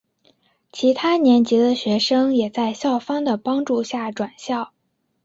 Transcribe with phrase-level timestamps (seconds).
[0.71, 4.73] 其他年级的学生也在校方帮助下转校。